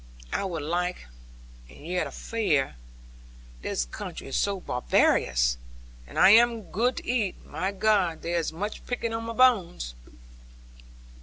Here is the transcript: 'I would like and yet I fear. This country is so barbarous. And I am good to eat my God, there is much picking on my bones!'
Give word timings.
'I 0.33 0.45
would 0.45 0.61
like 0.63 1.05
and 1.69 1.85
yet 1.85 2.07
I 2.07 2.09
fear. 2.09 2.75
This 3.61 3.85
country 3.85 4.29
is 4.29 4.35
so 4.35 4.59
barbarous. 4.59 5.59
And 6.07 6.17
I 6.17 6.31
am 6.31 6.71
good 6.71 6.97
to 6.97 7.07
eat 7.07 7.45
my 7.45 7.71
God, 7.71 8.23
there 8.23 8.39
is 8.39 8.51
much 8.51 8.83
picking 8.87 9.13
on 9.13 9.25
my 9.25 9.33
bones!' 9.33 9.93